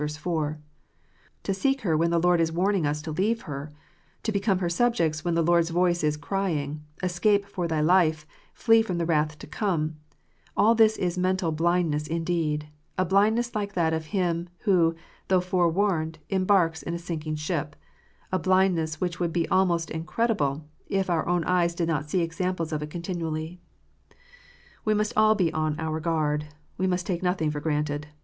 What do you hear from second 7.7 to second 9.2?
life, flee from the